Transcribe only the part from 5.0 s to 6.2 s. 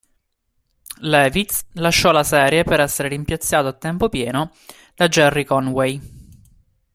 Gerry Conway.